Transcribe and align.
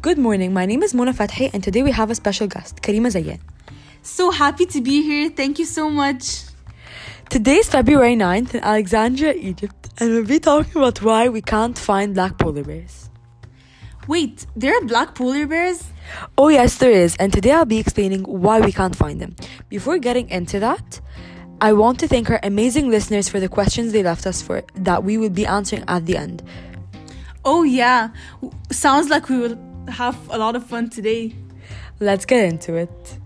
Good 0.00 0.18
morning. 0.18 0.52
My 0.52 0.66
name 0.66 0.82
is 0.82 0.94
Mona 0.94 1.12
Fathi, 1.12 1.50
and 1.52 1.62
today 1.62 1.82
we 1.82 1.92
have 1.92 2.10
a 2.10 2.14
special 2.14 2.48
guest, 2.48 2.82
Karima 2.82 3.06
Zayyan. 3.08 3.38
So 4.02 4.32
happy 4.32 4.66
to 4.66 4.80
be 4.80 5.02
here. 5.02 5.30
Thank 5.30 5.60
you 5.60 5.64
so 5.64 5.88
much. 5.90 6.42
Today 7.30 7.56
is 7.56 7.68
February 7.68 8.16
9th 8.16 8.54
in 8.54 8.64
Alexandria, 8.64 9.32
Egypt, 9.34 9.90
and 9.98 10.10
we'll 10.10 10.24
be 10.24 10.40
talking 10.40 10.72
about 10.74 11.02
why 11.02 11.28
we 11.28 11.40
can't 11.40 11.78
find 11.78 12.14
black 12.14 12.36
polar 12.38 12.64
bears. 12.64 13.10
Wait, 14.08 14.44
there 14.56 14.76
are 14.76 14.84
black 14.84 15.14
polar 15.14 15.46
bears? 15.46 15.84
Oh, 16.36 16.48
yes, 16.48 16.78
there 16.78 16.90
is, 16.90 17.14
and 17.16 17.32
today 17.32 17.52
I'll 17.52 17.64
be 17.64 17.78
explaining 17.78 18.22
why 18.24 18.60
we 18.60 18.72
can't 18.72 18.96
find 18.96 19.20
them. 19.20 19.36
Before 19.68 19.98
getting 19.98 20.28
into 20.30 20.58
that, 20.58 21.00
I 21.60 21.74
want 21.74 22.00
to 22.00 22.08
thank 22.08 22.28
our 22.28 22.40
amazing 22.42 22.90
listeners 22.90 23.28
for 23.28 23.38
the 23.38 23.48
questions 23.48 23.92
they 23.92 24.02
left 24.02 24.26
us 24.26 24.42
for 24.42 24.64
that 24.74 25.04
we 25.04 25.16
will 25.16 25.30
be 25.30 25.46
answering 25.46 25.84
at 25.86 26.06
the 26.06 26.16
end. 26.16 26.42
Oh, 27.44 27.62
yeah. 27.62 28.08
Sounds 28.70 29.08
like 29.10 29.28
we 29.28 29.38
will 29.38 29.71
have 29.88 30.16
a 30.30 30.38
lot 30.38 30.56
of 30.56 30.64
fun 30.66 30.90
today. 30.90 31.34
Let's 32.00 32.24
get 32.24 32.44
into 32.44 32.74
it. 32.74 33.18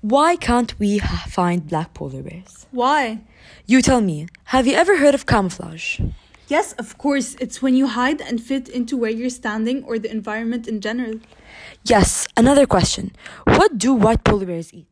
Why 0.00 0.36
can't 0.36 0.78
we 0.78 0.98
find 0.98 1.68
black 1.68 1.94
polar 1.94 2.22
bears? 2.22 2.66
Why? 2.70 3.20
You 3.66 3.82
tell 3.82 4.00
me, 4.00 4.26
have 4.44 4.66
you 4.66 4.74
ever 4.74 4.96
heard 4.96 5.14
of 5.14 5.26
camouflage? 5.26 6.00
Yes, 6.48 6.72
of 6.72 6.98
course. 6.98 7.36
It's 7.38 7.62
when 7.62 7.76
you 7.76 7.86
hide 7.86 8.20
and 8.20 8.42
fit 8.42 8.68
into 8.68 8.96
where 8.96 9.10
you're 9.10 9.30
standing 9.30 9.84
or 9.84 9.98
the 9.98 10.10
environment 10.10 10.66
in 10.66 10.80
general. 10.80 11.20
Yes, 11.84 12.26
another 12.36 12.66
question. 12.66 13.12
What 13.44 13.78
do 13.78 13.94
white 13.94 14.24
polar 14.24 14.46
bears 14.46 14.74
eat? 14.74 14.88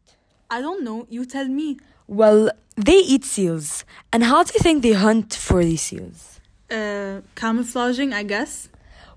I 0.51 0.61
don't 0.61 0.85
know. 0.85 1.07
You 1.11 1.25
tell 1.25 1.49
me. 1.49 1.79
Well, 2.07 2.51
they 2.77 2.99
eat 2.99 3.25
seals. 3.25 3.85
And 4.13 4.23
how 4.23 4.45
do 4.45 4.53
you 4.55 4.61
think 4.61 4.83
they 4.85 4.93
hunt 4.93 5.35
for 5.35 5.65
these 5.65 5.83
seals? 5.83 6.38
Uh, 6.71 7.21
camouflaging, 7.35 8.13
I 8.13 8.23
guess. 8.23 8.69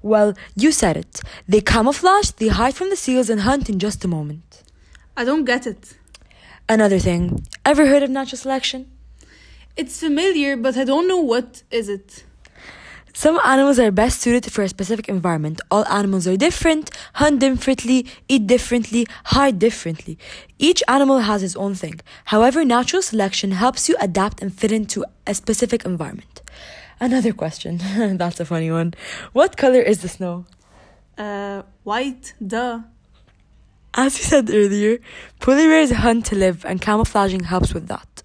Well, 0.01 0.33
you 0.55 0.71
said 0.71 0.97
it. 0.97 1.21
They 1.47 1.61
camouflage, 1.61 2.31
they 2.31 2.47
hide 2.47 2.75
from 2.75 2.89
the 2.89 2.95
seals, 2.95 3.29
and 3.29 3.41
hunt 3.41 3.69
in 3.69 3.77
just 3.77 4.03
a 4.05 4.07
moment. 4.07 4.63
I 5.17 5.23
don't 5.25 5.45
get 5.45 5.67
it. 5.67 5.93
Another 6.69 6.97
thing. 6.97 7.45
Ever 7.65 7.85
heard 7.87 8.03
of 8.03 8.09
natural 8.09 8.37
selection? 8.37 8.89
It's 9.75 9.99
familiar, 9.99 10.55
but 10.55 10.77
I 10.77 10.85
don't 10.85 11.07
know 11.07 11.17
what 11.19 11.63
is 11.71 11.89
it. 11.89 12.23
Some 13.13 13.39
animals 13.43 13.77
are 13.77 13.91
best 13.91 14.21
suited 14.21 14.49
for 14.51 14.63
a 14.63 14.69
specific 14.69 15.09
environment. 15.09 15.59
All 15.69 15.85
animals 15.87 16.25
are 16.27 16.37
different, 16.37 16.89
hunt 17.15 17.41
differently, 17.41 18.07
eat 18.29 18.47
differently, 18.47 19.05
hide 19.25 19.59
differently. 19.59 20.17
Each 20.57 20.81
animal 20.87 21.19
has 21.19 21.43
its 21.43 21.57
own 21.57 21.75
thing. 21.75 21.99
However, 22.25 22.63
natural 22.63 23.01
selection 23.01 23.51
helps 23.51 23.89
you 23.89 23.97
adapt 23.99 24.41
and 24.41 24.53
fit 24.57 24.71
into 24.71 25.03
a 25.27 25.33
specific 25.33 25.83
environment. 25.83 26.41
Another 27.01 27.33
question. 27.33 27.77
That's 28.17 28.39
a 28.39 28.45
funny 28.45 28.69
one. 28.69 28.93
What 29.33 29.57
color 29.57 29.81
is 29.81 30.03
the 30.03 30.07
snow? 30.07 30.45
Uh, 31.17 31.63
white, 31.83 32.35
duh. 32.45 32.81
As 33.95 34.17
you 34.19 34.23
said 34.23 34.49
earlier, 34.51 34.99
polar 35.39 35.67
bears 35.67 35.91
hunt 35.91 36.27
to 36.27 36.35
live 36.35 36.63
and 36.63 36.79
camouflaging 36.79 37.45
helps 37.45 37.73
with 37.73 37.87
that. 37.87 38.21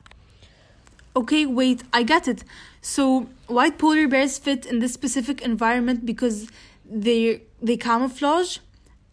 Okay, 1.16 1.46
wait, 1.46 1.82
I 1.94 2.02
get 2.02 2.28
it. 2.28 2.44
So 2.82 3.26
white 3.46 3.78
polar 3.78 4.06
bears 4.06 4.38
fit 4.38 4.66
in 4.66 4.80
this 4.80 4.92
specific 4.92 5.40
environment 5.40 6.04
because 6.04 6.48
they 6.84 7.40
they 7.62 7.78
camouflage 7.78 8.58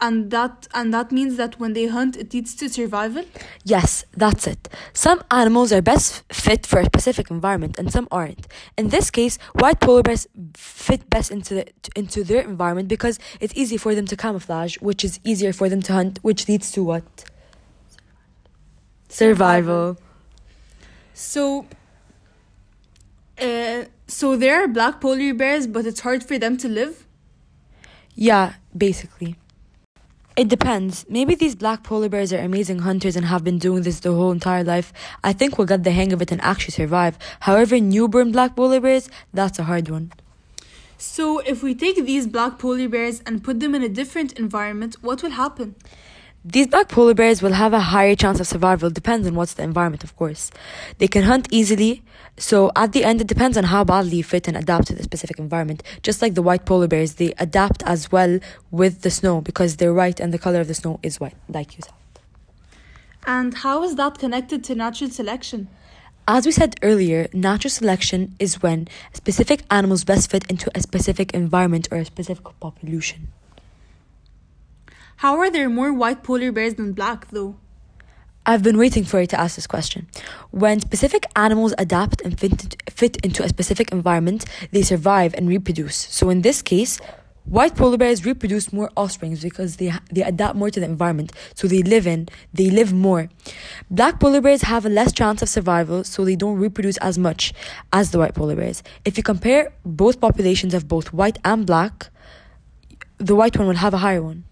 and 0.04 0.32
that 0.32 0.68
and 0.73 0.94
that 0.94 1.12
means 1.14 1.38
that 1.38 1.58
when 1.62 1.72
they 1.72 1.88
hunt 1.88 2.18
it 2.18 2.34
leads 2.34 2.54
to 2.56 2.68
survival? 2.68 3.23
Yes, 3.64 4.04
that's 4.23 4.46
it. 4.46 4.68
Some 4.92 5.23
animals 5.32 5.72
are 5.72 5.82
best 5.82 6.23
fit 6.32 6.68
for 6.68 6.80
a 6.80 6.86
specific 6.86 7.32
environment 7.32 7.80
and 7.80 7.90
some 7.90 8.09
aren't. 8.12 8.46
In 8.78 8.90
this 8.90 9.09
case, 9.09 9.38
white 9.54 9.80
polar 9.80 10.04
bears 10.04 10.28
fit 10.56 11.09
best 11.09 11.31
into 11.31 11.54
the, 11.56 11.66
into 11.96 12.26
their 12.26 12.42
environment 12.42 12.90
because 12.90 13.18
it's 13.40 13.53
easy 13.56 13.78
for 13.78 13.96
them 13.96 14.06
to 14.08 14.18
camouflage, 14.18 14.75
which 14.88 15.06
is 15.06 15.22
easier 15.24 15.53
for 15.53 15.69
them 15.69 15.81
to 15.84 15.94
hunt, 15.94 16.20
which 16.22 16.50
leads 16.50 16.70
to 16.74 16.84
what? 16.84 17.25
Survival. 19.08 19.97
So 21.14 21.66
uh, 23.40 23.85
so 24.08 24.35
there 24.35 24.62
are 24.62 24.68
black 24.68 25.00
polar 25.00 25.34
bears, 25.34 25.66
but 25.66 25.85
it's 25.85 26.02
hard 26.02 26.25
for 26.25 26.38
them 26.38 26.58
to 26.58 26.68
live? 26.68 27.08
Yeah, 28.16 28.56
basically. 28.75 29.38
It 30.36 30.48
depends. 30.48 31.06
Maybe 31.08 31.36
these 31.36 31.54
black 31.54 31.84
polar 31.84 32.10
bears 32.10 32.34
are 32.34 32.40
amazing 32.40 32.80
hunters 32.80 33.16
and 33.16 33.26
have 33.28 33.44
been 33.44 33.60
doing 33.60 33.84
this 33.84 34.00
their 34.00 34.14
whole 34.14 34.32
entire 34.32 34.64
life. 34.64 34.92
I 35.24 35.32
think 35.32 35.60
we'll 35.60 35.68
get 35.68 35.84
the 35.84 35.92
hang 35.92 36.12
of 36.12 36.24
it 36.24 36.32
and 36.32 36.42
actually 36.42 36.72
survive. 36.72 37.20
However, 37.42 37.80
newborn 37.80 38.32
black 38.32 38.56
polar 38.56 38.80
bears, 38.80 39.10
that's 39.32 39.60
a 39.60 39.66
hard 39.66 39.90
one. 39.90 40.12
So, 40.98 41.38
if 41.40 41.62
we 41.62 41.76
take 41.76 42.04
these 42.04 42.26
black 42.26 42.58
polar 42.58 42.90
bears 42.90 43.22
and 43.28 43.44
put 43.44 43.60
them 43.60 43.76
in 43.76 43.84
a 43.84 43.90
different 43.90 44.34
environment, 44.34 44.96
what 45.02 45.22
will 45.22 45.32
happen? 45.32 45.76
These 46.46 46.68
black 46.68 46.90
polar 46.90 47.14
bears 47.14 47.42
will 47.42 47.54
have 47.54 47.72
a 47.72 47.80
higher 47.80 48.16
chance 48.16 48.42
of 48.42 48.48
survival, 48.48 48.90
depends 48.90 49.26
on 49.26 49.34
what's 49.34 49.54
the 49.54 49.64
environment, 49.64 50.04
of 50.04 50.14
course. 50.18 50.52
They 50.98 51.08
can 51.08 51.24
hunt 51.24 51.48
easily, 51.52 52.04
so 52.36 52.70
at 52.76 52.92
the 52.92 53.06
end, 53.06 53.22
it 53.22 53.28
depends 53.28 53.56
on 53.56 53.64
how 53.64 53.86
badly 53.86 54.18
you 54.18 54.26
fit 54.26 54.50
and 54.50 54.58
adapt 54.58 54.88
to 54.88 54.94
the 54.94 55.03
specific 55.03 55.40
environment. 55.40 55.84
Just 56.02 56.22
like 56.22 56.34
the 56.34 56.42
white 56.42 56.66
polar 56.66 56.90
bears, 56.90 57.14
they 57.14 57.34
adapt 57.38 57.82
as 57.84 58.12
well 58.12 58.40
with 58.72 59.03
the 59.03 59.09
snow 59.09 59.40
because 59.40 59.78
they're 59.78 59.94
white 59.94 60.20
and 60.20 60.34
the 60.34 60.38
color 60.38 60.59
of 60.59 60.68
the 60.68 60.74
snow 60.74 61.00
is 61.02 61.18
white, 61.18 61.38
like 61.48 61.78
you 61.78 61.82
said. 61.82 61.94
And 63.26 63.53
how 63.53 63.82
is 63.84 63.96
that 63.96 64.18
connected 64.18 64.66
to 64.66 64.76
natural 64.76 65.12
selection? 65.12 65.70
As 66.28 66.46
we 66.46 66.52
said 66.52 66.76
earlier, 66.82 67.30
natural 67.32 67.72
selection 67.72 68.36
is 68.38 68.62
when 68.62 68.90
specific 69.14 69.64
animals 69.72 70.03
best 70.03 70.30
fit 70.30 70.44
into 70.50 70.70
a 70.76 70.82
specific 70.82 71.34
environment 71.34 71.88
or 71.90 72.00
a 72.00 72.06
specific 72.06 72.44
population. 72.59 73.30
How 75.18 75.38
are 75.40 75.50
there 75.50 75.69
more 75.69 75.94
white 75.94 76.24
polar 76.24 76.51
bears 76.51 76.75
than 76.75 76.94
black, 76.94 77.29
though? 77.29 77.56
I've 78.46 78.62
been 78.62 78.78
waiting 78.78 79.06
for 79.06 79.22
you 79.22 79.28
to 79.28 79.40
ask 79.40 79.56
this 79.56 79.68
question. 79.68 80.07
When 80.51 80.81
specific 80.81 81.25
animals 81.35 81.74
adapt 81.78 82.22
and 82.22 82.38
fit, 82.38 82.75
fit 82.90 83.18
into 83.23 83.41
a 83.41 83.47
specific 83.47 83.91
environment, 83.91 84.44
they 84.72 84.81
survive 84.81 85.34
and 85.35 85.47
reproduce. 85.47 85.96
So 85.96 86.29
in 86.29 86.41
this 86.41 86.62
case, 86.62 87.00
white 87.46 87.75
polar 87.75 87.97
bears 87.97 88.25
reproduce 88.25 88.73
more 88.73 88.90
offspring 88.97 89.38
because 89.41 89.78
they 89.78 89.94
they 90.12 90.23
adapt 90.23 90.57
more 90.57 90.69
to 90.69 90.79
the 90.79 90.85
environment, 90.85 91.31
so 91.56 91.68
they 91.68 91.84
live 91.84 92.06
in 92.06 92.28
they 92.53 92.69
live 92.69 92.91
more. 92.91 93.29
Black 93.90 94.19
polar 94.19 94.41
bears 94.41 94.63
have 94.63 94.85
a 94.85 94.90
less 94.90 95.13
chance 95.13 95.41
of 95.41 95.47
survival, 95.47 96.03
so 96.03 96.25
they 96.25 96.35
don't 96.35 96.57
reproduce 96.57 96.97
as 96.97 97.18
much 97.18 97.53
as 97.94 98.12
the 98.12 98.19
white 98.19 98.34
polar 98.34 98.57
bears. 98.57 98.84
If 99.06 99.16
you 99.16 99.23
compare 99.23 99.72
both 99.85 100.19
populations 100.19 100.73
of 100.73 100.90
both 100.90 101.13
white 101.13 101.38
and 101.46 101.66
black, 101.66 102.09
the 103.19 103.35
white 103.35 103.57
one 103.57 103.68
will 103.68 103.75
have 103.75 103.94
a 103.94 104.00
higher 104.00 104.22
one. 104.22 104.44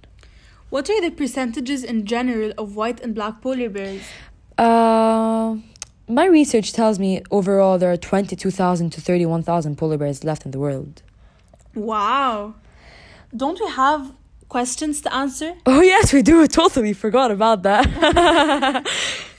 What 0.71 0.89
are 0.89 1.01
the 1.01 1.11
percentages 1.11 1.83
in 1.83 2.05
general 2.05 2.53
of 2.57 2.77
white 2.77 3.01
and 3.01 3.13
black 3.13 3.41
polar 3.41 3.67
bears? 3.67 4.03
Uh, 4.57 5.57
my 6.07 6.25
research 6.25 6.71
tells 6.71 6.97
me 6.97 7.21
overall 7.29 7.77
there 7.77 7.91
are 7.91 7.97
22,000 7.97 8.89
to 8.91 9.01
31,000 9.01 9.77
polar 9.77 9.97
bears 9.97 10.23
left 10.23 10.45
in 10.45 10.51
the 10.51 10.59
world. 10.59 11.03
Wow. 11.75 12.55
Don't 13.35 13.59
we 13.59 13.69
have 13.69 14.13
questions 14.47 15.01
to 15.01 15.13
answer? 15.13 15.55
Oh, 15.65 15.81
yes, 15.81 16.13
we 16.13 16.21
do. 16.21 16.47
Totally 16.61 16.93
forgot 16.93 17.31
about 17.31 17.63
that. 17.63 18.88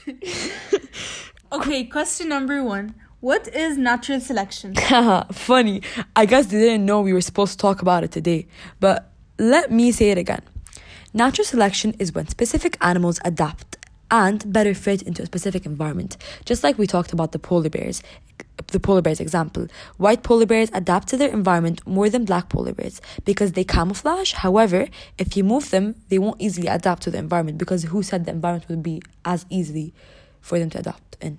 okay, 1.51 1.83
question 1.85 2.29
number 2.29 2.63
one. 2.63 2.93
What 3.21 3.47
is 3.47 3.75
natural 3.75 4.19
selection? 4.19 4.75
Funny. 5.31 5.81
I 6.15 6.27
guess 6.27 6.45
they 6.45 6.59
didn't 6.59 6.85
know 6.85 7.01
we 7.01 7.11
were 7.13 7.21
supposed 7.21 7.53
to 7.53 7.57
talk 7.57 7.81
about 7.81 8.03
it 8.03 8.11
today. 8.11 8.45
But 8.79 9.11
let 9.39 9.71
me 9.71 9.91
say 9.91 10.11
it 10.11 10.19
again. 10.19 10.43
Natural 11.15 11.45
selection 11.45 11.93
is 11.99 12.11
when 12.11 12.27
specific 12.27 12.75
animals 12.81 13.19
adapt 13.23 13.77
and 14.09 14.51
better 14.51 14.73
fit 14.73 15.03
into 15.03 15.21
a 15.21 15.27
specific 15.27 15.63
environment. 15.63 16.17
Just 16.43 16.63
like 16.63 16.79
we 16.79 16.87
talked 16.87 17.13
about 17.13 17.33
the 17.33 17.37
polar 17.37 17.69
bears, 17.69 18.01
the 18.67 18.79
polar 18.79 19.03
bears 19.03 19.19
example. 19.19 19.67
White 19.97 20.23
polar 20.23 20.47
bears 20.47 20.71
adapt 20.73 21.09
to 21.09 21.17
their 21.17 21.29
environment 21.29 21.85
more 21.85 22.09
than 22.09 22.25
black 22.25 22.49
polar 22.49 22.73
bears 22.73 22.99
because 23.25 23.51
they 23.51 23.63
camouflage. 23.63 24.33
However, 24.33 24.87
if 25.19 25.37
you 25.37 25.43
move 25.43 25.69
them, 25.69 25.93
they 26.09 26.17
won't 26.17 26.41
easily 26.41 26.65
adapt 26.65 27.03
to 27.03 27.11
the 27.11 27.19
environment 27.19 27.59
because 27.59 27.83
who 27.83 28.01
said 28.01 28.25
the 28.25 28.31
environment 28.31 28.67
would 28.67 28.81
be 28.81 28.99
as 29.23 29.45
easily 29.51 29.93
for 30.41 30.57
them 30.57 30.71
to 30.71 30.79
adapt 30.79 31.15
in? 31.21 31.37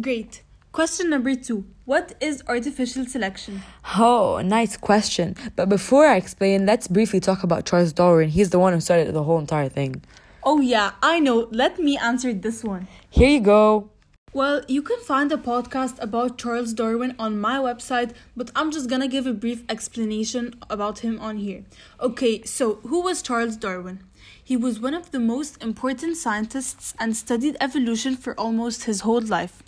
Great. 0.00 0.42
Question 0.76 1.08
number 1.08 1.34
two 1.34 1.64
What 1.86 2.14
is 2.20 2.42
artificial 2.46 3.06
selection? 3.06 3.62
Oh, 3.96 4.42
nice 4.44 4.76
question. 4.76 5.34
But 5.56 5.70
before 5.70 6.06
I 6.06 6.16
explain, 6.16 6.66
let's 6.66 6.86
briefly 6.86 7.18
talk 7.18 7.42
about 7.42 7.64
Charles 7.64 7.94
Darwin. 7.94 8.28
He's 8.28 8.50
the 8.50 8.58
one 8.58 8.74
who 8.74 8.80
started 8.82 9.10
the 9.14 9.22
whole 9.22 9.38
entire 9.38 9.70
thing. 9.70 10.04
Oh, 10.44 10.60
yeah, 10.60 10.90
I 11.02 11.18
know. 11.18 11.48
Let 11.50 11.78
me 11.78 11.96
answer 11.96 12.34
this 12.34 12.62
one. 12.62 12.88
Here 13.08 13.30
you 13.30 13.40
go. 13.40 13.88
Well, 14.34 14.66
you 14.68 14.82
can 14.82 15.00
find 15.00 15.32
a 15.32 15.38
podcast 15.38 15.96
about 16.02 16.36
Charles 16.36 16.74
Darwin 16.74 17.16
on 17.18 17.40
my 17.40 17.56
website, 17.56 18.12
but 18.36 18.50
I'm 18.54 18.70
just 18.70 18.90
gonna 18.90 19.08
give 19.08 19.26
a 19.26 19.32
brief 19.32 19.64
explanation 19.70 20.56
about 20.68 20.98
him 20.98 21.18
on 21.20 21.38
here. 21.38 21.64
Okay, 22.00 22.42
so 22.42 22.74
who 22.82 23.00
was 23.00 23.22
Charles 23.22 23.56
Darwin? 23.56 24.00
He 24.44 24.58
was 24.58 24.78
one 24.78 24.92
of 24.92 25.10
the 25.10 25.20
most 25.20 25.62
important 25.62 26.18
scientists 26.18 26.92
and 27.00 27.16
studied 27.16 27.56
evolution 27.62 28.14
for 28.14 28.38
almost 28.38 28.84
his 28.84 29.00
whole 29.00 29.22
life. 29.22 29.62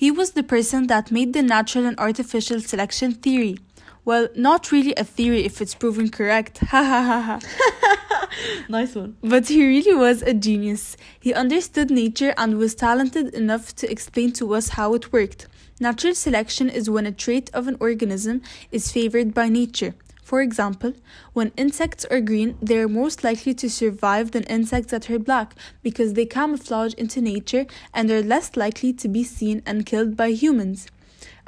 He 0.00 0.10
was 0.10 0.30
the 0.30 0.42
person 0.42 0.86
that 0.86 1.10
made 1.10 1.34
the 1.34 1.42
natural 1.42 1.84
and 1.84 1.98
artificial 2.00 2.62
selection 2.62 3.12
theory. 3.12 3.58
Well, 4.02 4.28
not 4.34 4.72
really 4.72 4.94
a 4.94 5.04
theory 5.04 5.44
if 5.44 5.60
it's 5.60 5.74
proven 5.74 6.08
correct. 6.08 6.56
Ha 6.70 6.82
ha 6.82 7.02
ha 7.02 7.20
ha. 7.20 8.28
Nice 8.70 8.94
one. 8.94 9.18
But 9.20 9.48
he 9.48 9.62
really 9.62 9.94
was 9.94 10.22
a 10.22 10.32
genius. 10.32 10.96
He 11.20 11.34
understood 11.34 11.90
nature 11.90 12.32
and 12.38 12.56
was 12.56 12.74
talented 12.74 13.34
enough 13.34 13.76
to 13.76 13.90
explain 13.90 14.32
to 14.40 14.54
us 14.54 14.70
how 14.70 14.94
it 14.94 15.12
worked. 15.12 15.48
Natural 15.78 16.14
selection 16.14 16.70
is 16.70 16.88
when 16.88 17.04
a 17.04 17.12
trait 17.12 17.50
of 17.52 17.68
an 17.68 17.76
organism 17.78 18.40
is 18.72 18.90
favored 18.90 19.34
by 19.34 19.50
nature. 19.50 19.94
For 20.30 20.42
example, 20.42 20.92
when 21.32 21.50
insects 21.56 22.04
are 22.04 22.20
green, 22.20 22.56
they 22.62 22.78
are 22.78 22.86
most 22.86 23.24
likely 23.24 23.52
to 23.54 23.68
survive 23.68 24.30
than 24.30 24.44
insects 24.44 24.92
that 24.92 25.10
are 25.10 25.18
black 25.18 25.56
because 25.82 26.12
they 26.12 26.24
camouflage 26.24 26.94
into 26.94 27.20
nature 27.20 27.66
and 27.92 28.08
are 28.12 28.22
less 28.22 28.56
likely 28.56 28.92
to 28.92 29.08
be 29.08 29.24
seen 29.24 29.60
and 29.66 29.84
killed 29.84 30.16
by 30.16 30.28
humans. 30.30 30.86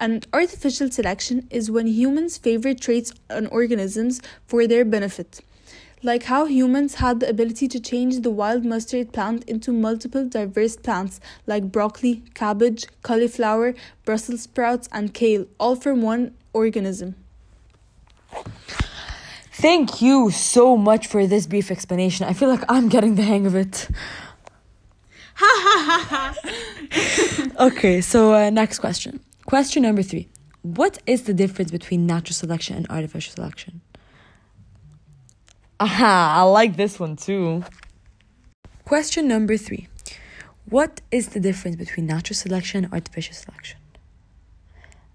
And 0.00 0.26
artificial 0.32 0.90
selection 0.90 1.46
is 1.48 1.70
when 1.70 1.86
humans 1.86 2.38
favor 2.38 2.74
traits 2.74 3.12
on 3.30 3.46
organisms 3.46 4.20
for 4.48 4.66
their 4.66 4.84
benefit. 4.84 5.42
Like 6.02 6.24
how 6.24 6.46
humans 6.46 6.94
had 6.94 7.20
the 7.20 7.28
ability 7.28 7.68
to 7.68 7.78
change 7.78 8.22
the 8.22 8.32
wild 8.32 8.64
mustard 8.64 9.12
plant 9.12 9.44
into 9.44 9.72
multiple 9.72 10.28
diverse 10.28 10.74
plants 10.74 11.20
like 11.46 11.70
broccoli, 11.70 12.24
cabbage, 12.34 12.88
cauliflower, 13.02 13.74
Brussels 14.04 14.42
sprouts, 14.42 14.88
and 14.90 15.14
kale, 15.14 15.46
all 15.60 15.76
from 15.76 16.02
one 16.02 16.34
organism. 16.52 17.14
Thank 19.62 20.02
you 20.02 20.32
so 20.32 20.76
much 20.76 21.06
for 21.06 21.24
this 21.24 21.46
brief 21.46 21.70
explanation. 21.70 22.26
I 22.26 22.32
feel 22.32 22.48
like 22.48 22.64
I'm 22.68 22.88
getting 22.88 23.14
the 23.14 23.22
hang 23.22 23.46
of 23.46 23.54
it. 23.54 23.88
okay, 27.60 28.00
so 28.00 28.34
uh, 28.34 28.50
next 28.50 28.80
question. 28.80 29.20
Question 29.46 29.84
number 29.84 30.02
three. 30.02 30.28
What 30.62 30.98
is 31.06 31.22
the 31.22 31.32
difference 31.32 31.70
between 31.70 32.08
natural 32.08 32.34
selection 32.34 32.76
and 32.76 32.90
artificial 32.90 33.34
selection? 33.34 33.82
Aha, 35.78 36.40
I 36.40 36.42
like 36.42 36.74
this 36.74 36.98
one 36.98 37.14
too. 37.14 37.62
Question 38.84 39.28
number 39.28 39.56
three. 39.56 39.86
What 40.68 41.02
is 41.12 41.28
the 41.28 41.38
difference 41.38 41.76
between 41.76 42.06
natural 42.06 42.34
selection 42.34 42.86
and 42.86 42.92
artificial 42.92 43.34
selection? 43.34 43.78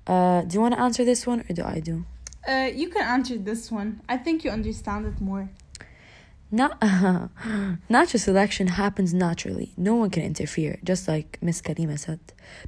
Uh, 0.08 0.44
do 0.44 0.54
you 0.54 0.62
want 0.62 0.74
to 0.74 0.80
answer 0.80 1.04
this 1.04 1.28
one 1.28 1.44
or 1.50 1.54
do 1.54 1.66
I 1.66 1.82
do? 1.82 2.06
Uh, 2.48 2.72
you 2.74 2.88
can 2.88 3.02
answer 3.02 3.38
this 3.38 3.70
one. 3.70 4.02
I 4.08 4.18
think 4.18 4.46
you 4.46 4.52
understand 4.52 5.06
it 5.06 5.20
more. 5.20 5.50
Na- 6.50 6.78
natural 7.90 8.20
selection 8.22 8.68
happens 8.68 9.14
naturally. 9.14 9.74
No 9.76 9.96
one 9.96 10.10
can 10.10 10.24
interfere, 10.24 10.80
just 10.82 11.06
like 11.06 11.38
Miss 11.42 11.62
Karima 11.62 12.00
said, 12.00 12.22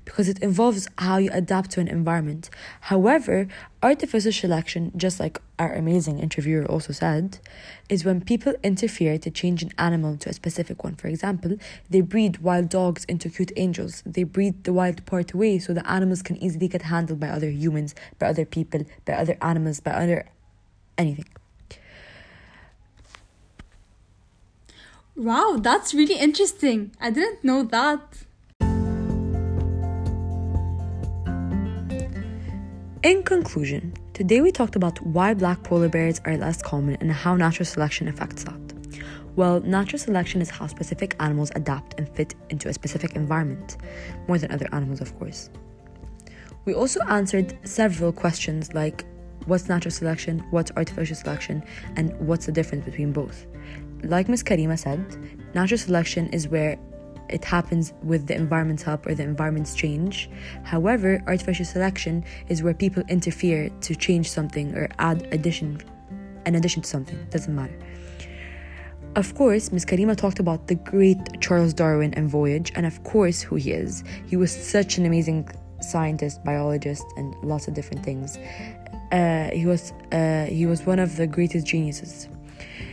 because 0.04 0.28
it 0.28 0.38
involves 0.40 0.90
how 0.98 1.16
you 1.16 1.30
adapt 1.32 1.72
to 1.72 1.80
an 1.80 1.88
environment. 1.88 2.50
However, 2.82 3.48
artificial 3.82 4.34
selection, 4.34 4.92
just 4.98 5.18
like 5.18 5.40
our 5.58 5.74
amazing 5.74 6.20
interviewer 6.20 6.66
also 6.66 6.92
said, 6.92 7.40
is 7.88 8.04
when 8.04 8.20
people 8.20 8.54
interfere 8.64 9.18
to 9.18 9.32
change 9.32 9.64
an 9.64 9.72
animal 9.78 10.18
to 10.18 10.30
a 10.30 10.34
specific 10.34 10.84
one. 10.84 10.96
For 10.96 11.08
example, 11.08 11.56
they 11.90 12.02
breed 12.02 12.40
wild 12.40 12.68
dogs 12.68 13.06
into 13.06 13.30
cute 13.30 13.54
angels. 13.56 14.04
They 14.06 14.24
breed 14.24 14.66
the 14.66 14.74
wild 14.74 15.06
part 15.06 15.32
away 15.32 15.58
so 15.58 15.74
the 15.74 15.90
animals 15.90 16.22
can 16.22 16.36
easily 16.44 16.68
get 16.68 16.82
handled 16.82 17.22
by 17.22 17.30
other 17.30 17.50
humans, 17.50 17.96
by 18.20 18.28
other 18.28 18.44
people, 18.44 18.82
by 19.06 19.14
other 19.14 19.38
animals, 19.42 19.80
by 19.80 19.92
other 19.92 20.26
anything. 20.98 21.26
Wow, 25.20 25.58
that's 25.60 25.94
really 25.94 26.16
interesting. 26.16 26.96
I 27.02 27.10
didn't 27.10 27.44
know 27.44 27.64
that. 27.64 28.00
In 33.04 33.24
conclusion, 33.24 33.94
today 34.14 34.40
we 34.40 34.54
talked 34.54 34.78
about 34.78 35.02
why 35.02 35.34
black 35.34 35.62
polar 35.64 35.90
bears 35.90 36.22
are 36.24 36.38
less 36.38 36.62
common 36.62 36.96
and 37.02 37.12
how 37.12 37.36
natural 37.36 37.66
selection 37.66 38.08
affects 38.08 38.46
that. 38.46 38.62
Well, 39.36 39.60
natural 39.60 40.00
selection 40.00 40.42
is 40.42 40.50
how 40.50 40.68
specific 40.68 41.18
animals 41.20 41.52
adapt 41.54 42.00
and 42.00 42.08
fit 42.16 42.36
into 42.50 42.70
a 42.70 42.74
specific 42.74 43.18
environment, 43.18 43.76
more 44.30 44.38
than 44.38 44.54
other 44.54 44.70
animals, 44.72 45.02
of 45.02 45.20
course. 45.20 45.50
We 46.64 46.74
also 46.74 47.02
answered 47.10 47.58
several 47.68 48.14
questions 48.14 48.74
like 48.74 49.04
what's 49.48 49.68
natural 49.68 49.92
selection, 49.92 50.40
what's 50.52 50.72
artificial 50.78 51.18
selection, 51.18 51.62
and 51.98 52.18
what's 52.26 52.46
the 52.46 52.54
difference 52.54 52.86
between 52.86 53.12
both. 53.12 53.46
Like 54.04 54.30
Ms. 54.30 54.44
Karima 54.44 54.78
said, 54.78 55.00
natural 55.54 55.78
selection 55.78 56.28
is 56.30 56.48
where 56.48 56.78
it 57.30 57.46
happens 57.46 57.94
with 58.04 58.28
the 58.28 58.36
environment's 58.36 58.84
help 58.84 59.06
or 59.06 59.14
the 59.14 59.24
environment's 59.24 59.76
change. 59.76 60.30
However, 60.64 61.22
artificial 61.28 61.66
selection 61.66 62.24
is 62.48 62.64
where 62.64 62.74
people 62.74 63.04
interfere 63.08 63.70
to 63.82 63.96
change 63.96 64.30
something 64.30 64.76
or 64.76 64.90
add 65.00 65.28
addition 65.32 65.82
an 66.46 66.56
addition 66.56 66.82
to 66.82 66.90
something. 66.90 67.20
Doesn't 67.30 67.54
matter. 67.54 67.78
Of 69.16 69.36
course, 69.36 69.72
Ms. 69.72 69.86
Karima 69.86 70.16
talked 70.16 70.40
about 70.40 70.68
the 70.68 70.76
great 70.76 71.18
Charles 71.42 71.74
Darwin 71.74 72.14
and 72.14 72.30
voyage, 72.30 72.72
and 72.76 72.86
of 72.86 73.04
course 73.04 73.42
who 73.42 73.56
he 73.56 73.72
is. 73.72 74.04
He 74.28 74.36
was 74.36 74.52
such 74.52 74.98
an 74.98 75.06
amazing 75.06 75.50
scientist, 75.82 76.44
biologist, 76.44 77.06
and 77.18 77.36
lots 77.44 77.68
of 77.68 77.74
different 77.74 78.04
things. 78.04 78.38
Uh, 79.12 79.50
he 79.52 79.66
was 79.66 79.92
uh, 80.12 80.46
he 80.46 80.66
was 80.66 80.86
one 80.86 81.00
of 81.00 81.18
the 81.18 81.28
greatest 81.28 81.66
geniuses. 81.66 82.30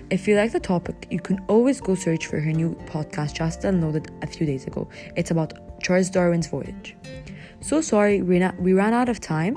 If 0.09 0.29
you 0.29 0.37
like 0.37 0.53
the 0.53 0.61
topic, 0.61 1.09
you 1.11 1.19
can 1.19 1.41
always 1.49 1.81
go 1.81 1.97
search 1.97 2.27
for 2.27 2.39
her 2.39 2.53
new 2.53 2.77
podcast 2.87 3.35
just 3.35 3.63
downloaded 3.63 4.07
a 4.23 4.27
few 4.29 4.47
days 4.47 4.65
ago. 4.65 4.89
It's 5.17 5.33
about 5.33 5.81
Charles 5.83 6.11
Darwin's 6.11 6.47
voyage. 6.47 6.95
So 7.61 7.81
sorry, 7.81 8.23
we, 8.23 8.47
we 8.61 8.73
ran 8.73 8.95
out 8.95 9.09
of 9.09 9.19
time. 9.19 9.57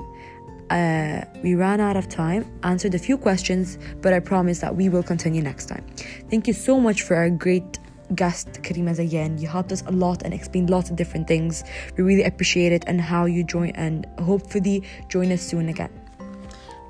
Uh, 0.68 1.22
we 1.44 1.54
ran 1.54 1.80
out 1.80 1.96
of 1.96 2.08
time, 2.08 2.50
answered 2.64 2.94
a 2.94 2.98
few 2.98 3.16
questions, 3.16 3.78
but 4.02 4.12
I 4.12 4.18
promise 4.18 4.58
that 4.58 4.74
we 4.74 4.88
will 4.88 5.04
continue 5.04 5.40
next 5.40 5.66
time. 5.66 5.84
Thank 6.30 6.48
you 6.48 6.52
so 6.52 6.80
much 6.80 7.02
for 7.02 7.14
our 7.14 7.30
great 7.30 7.78
guest, 8.16 8.48
Karima 8.62 8.96
Zayan. 8.96 9.40
You 9.40 9.46
helped 9.46 9.70
us 9.70 9.84
a 9.86 9.92
lot 9.92 10.22
and 10.22 10.34
explained 10.34 10.68
lots 10.68 10.90
of 10.90 10.96
different 10.96 11.28
things. 11.28 11.62
We 11.96 12.02
really 12.02 12.24
appreciate 12.24 12.72
it 12.72 12.82
and 12.88 13.00
how 13.00 13.26
you 13.26 13.44
join 13.44 13.70
and 13.70 14.04
hopefully 14.18 14.82
join 15.08 15.30
us 15.30 15.42
soon 15.42 15.68
again. 15.68 15.90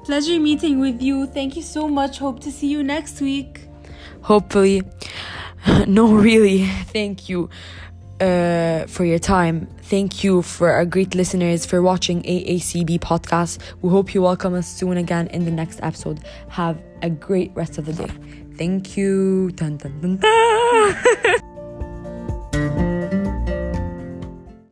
Pleasure 0.05 0.41
meeting 0.41 0.81
with 0.81 1.01
you. 1.03 1.27
Thank 1.27 1.57
you 1.57 1.63
so 1.63 1.89
much. 1.89 2.19
Hope 2.19 2.41
to 2.41 2.51
see 2.51 2.67
you 2.69 2.83
next 2.83 3.21
week. 3.21 3.67
hopefully 4.23 4.83
no 5.87 6.15
really 6.15 6.67
thank 6.93 7.29
you 7.29 7.49
uh, 8.21 8.85
for 8.87 9.05
your 9.05 9.19
time 9.19 9.67
thank 9.83 10.23
you 10.23 10.43
for 10.43 10.71
our 10.71 10.85
great 10.85 11.15
listeners 11.15 11.65
for 11.65 11.81
watching 11.81 12.23
aacb 12.25 12.99
podcast 13.01 13.59
we 13.81 13.89
hope 13.91 14.13
you 14.15 14.21
welcome 14.21 14.53
us 14.55 14.67
soon 14.69 14.99
again 14.99 15.27
in 15.29 15.45
the 15.47 15.51
next 15.51 15.81
episode 15.83 16.21
have 16.49 16.77
a 17.03 17.09
great 17.09 17.51
rest 17.55 17.79
of 17.79 17.87
the 17.87 17.93
day 17.95 18.11
thank 18.59 18.95
you 18.97 19.51
dun, 19.53 19.79
dun, 19.79 20.19
dun. 20.21 21.35